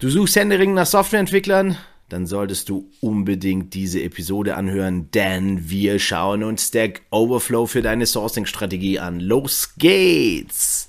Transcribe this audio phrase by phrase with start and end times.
[0.00, 1.76] Du suchst händeringend nach Softwareentwicklern?
[2.08, 8.06] Dann solltest du unbedingt diese Episode anhören, denn wir schauen uns Stack Overflow für deine
[8.06, 9.20] Sourcing-Strategie an.
[9.20, 10.88] Los geht's!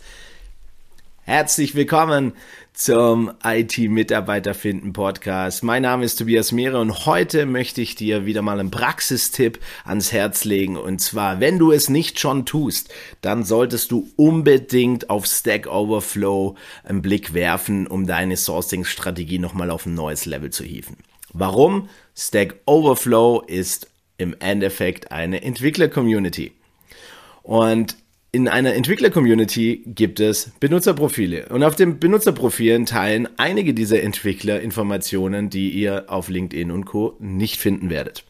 [1.23, 2.31] Herzlich willkommen
[2.73, 5.63] zum IT-Mitarbeiter finden Podcast.
[5.63, 10.11] Mein Name ist Tobias Mehre und heute möchte ich dir wieder mal einen Praxistipp ans
[10.11, 10.77] Herz legen.
[10.77, 12.89] Und zwar, wenn du es nicht schon tust,
[13.21, 19.85] dann solltest du unbedingt auf Stack Overflow einen Blick werfen, um deine Sourcing-Strategie nochmal auf
[19.85, 20.97] ein neues Level zu hieven.
[21.33, 21.89] Warum?
[22.15, 26.53] Stack Overflow ist im Endeffekt eine Entwickler-Community.
[27.43, 27.97] Und
[28.33, 35.49] in einer Entwickler-Community gibt es Benutzerprofile und auf den Benutzerprofilen teilen einige dieser Entwickler Informationen,
[35.49, 37.17] die ihr auf LinkedIn und Co.
[37.19, 38.23] nicht finden werdet.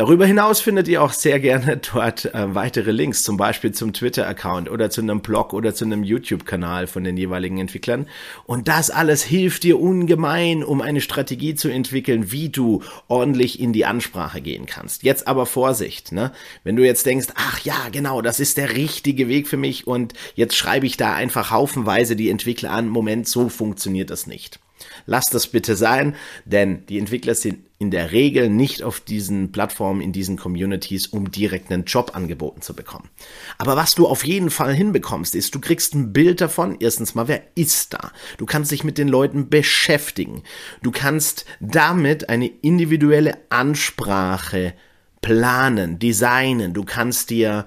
[0.00, 4.70] Darüber hinaus findet ihr auch sehr gerne dort äh, weitere Links, zum Beispiel zum Twitter-Account
[4.70, 8.08] oder zu einem Blog oder zu einem YouTube-Kanal von den jeweiligen Entwicklern.
[8.46, 13.74] Und das alles hilft dir ungemein, um eine Strategie zu entwickeln, wie du ordentlich in
[13.74, 15.02] die Ansprache gehen kannst.
[15.02, 16.32] Jetzt aber Vorsicht, ne?
[16.64, 20.14] Wenn du jetzt denkst, ach ja, genau, das ist der richtige Weg für mich und
[20.34, 22.88] jetzt schreibe ich da einfach haufenweise die Entwickler an.
[22.88, 24.60] Moment, so funktioniert das nicht.
[25.04, 30.02] Lass das bitte sein, denn die Entwickler sind in der Regel nicht auf diesen Plattformen,
[30.02, 33.08] in diesen Communities, um direkt einen Job angeboten zu bekommen.
[33.56, 36.76] Aber was du auf jeden Fall hinbekommst, ist, du kriegst ein Bild davon.
[36.78, 38.12] Erstens mal, wer ist da?
[38.36, 40.42] Du kannst dich mit den Leuten beschäftigen.
[40.82, 44.74] Du kannst damit eine individuelle Ansprache
[45.22, 46.74] planen, designen.
[46.74, 47.64] Du kannst dir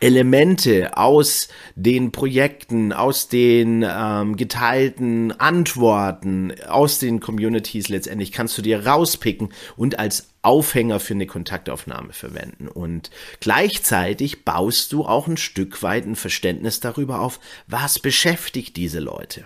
[0.00, 8.62] Elemente aus den Projekten, aus den ähm, geteilten Antworten, aus den Communities letztendlich kannst du
[8.62, 12.66] dir rauspicken und als Aufhänger für eine Kontaktaufnahme verwenden.
[12.68, 19.00] Und gleichzeitig baust du auch ein Stück weit ein Verständnis darüber auf, was beschäftigt diese
[19.00, 19.44] Leute.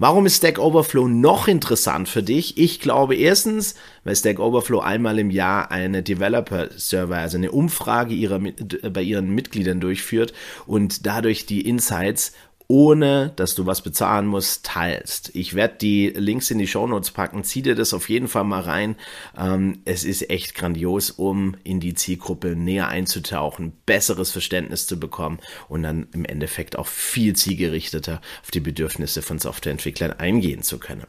[0.00, 2.56] Warum ist Stack Overflow noch interessant für dich?
[2.56, 3.74] Ich glaube erstens,
[4.04, 9.30] weil Stack Overflow einmal im Jahr eine Developer Survey, also eine Umfrage ihrer, bei ihren
[9.30, 10.32] Mitgliedern durchführt
[10.68, 12.32] und dadurch die Insights
[12.70, 15.30] ohne dass du was bezahlen musst, teilst.
[15.34, 17.42] Ich werde die Links in die Show Notes packen.
[17.42, 18.96] Zieh dir das auf jeden Fall mal rein.
[19.38, 25.38] Ähm, es ist echt grandios, um in die Zielgruppe näher einzutauchen, besseres Verständnis zu bekommen
[25.70, 31.06] und dann im Endeffekt auch viel zielgerichteter auf die Bedürfnisse von Softwareentwicklern eingehen zu können.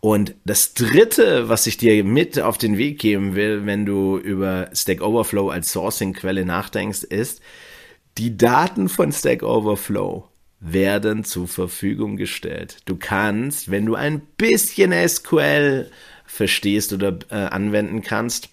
[0.00, 4.68] Und das dritte, was ich dir mit auf den Weg geben will, wenn du über
[4.74, 7.40] Stack Overflow als Sourcing-Quelle nachdenkst, ist,
[8.18, 12.78] die Daten von Stack Overflow werden zur Verfügung gestellt.
[12.84, 15.90] Du kannst, wenn du ein bisschen SQL
[16.26, 18.50] verstehst oder äh, anwenden kannst,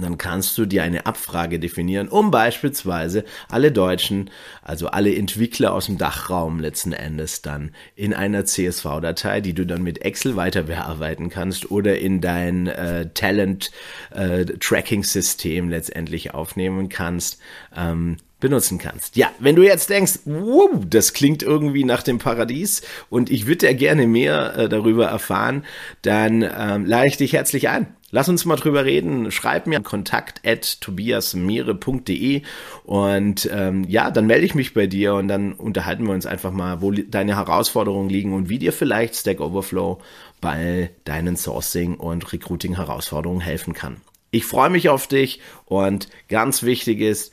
[0.00, 4.30] dann kannst du dir eine Abfrage definieren, um beispielsweise alle Deutschen,
[4.62, 9.82] also alle Entwickler aus dem Dachraum letzten Endes dann in einer CSV-Datei, die du dann
[9.82, 17.38] mit Excel weiter bearbeiten kannst oder in dein äh, Talent-Tracking-System äh, letztendlich aufnehmen kannst,
[17.76, 19.16] ähm, benutzen kannst.
[19.16, 23.66] Ja, wenn du jetzt denkst, wow, das klingt irgendwie nach dem Paradies und ich würde
[23.66, 25.64] ja gerne mehr äh, darüber erfahren,
[26.02, 27.86] dann ähm, lade ich dich herzlich ein.
[28.10, 29.30] Lass uns mal drüber reden.
[29.30, 32.42] Schreib mir kontakt at tobiasmeere.de
[32.84, 36.50] und ähm, ja, dann melde ich mich bei dir und dann unterhalten wir uns einfach
[36.50, 40.02] mal, wo deine Herausforderungen liegen und wie dir vielleicht Stack Overflow
[40.42, 44.02] bei deinen Sourcing- und Recruiting-Herausforderungen helfen kann.
[44.32, 47.32] Ich freue mich auf dich und ganz wichtig ist,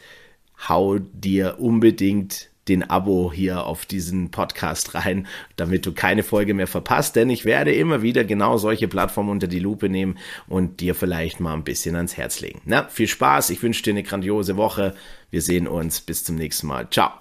[0.68, 6.68] hau dir unbedingt den Abo hier auf diesen Podcast rein, damit du keine Folge mehr
[6.68, 10.96] verpasst, denn ich werde immer wieder genau solche Plattformen unter die Lupe nehmen und dir
[10.96, 12.62] vielleicht mal ein bisschen ans Herz legen.
[12.66, 14.96] Na, viel Spaß, ich wünsche dir eine grandiose Woche.
[15.32, 16.88] Wir sehen uns, bis zum nächsten Mal.
[16.90, 17.19] Ciao.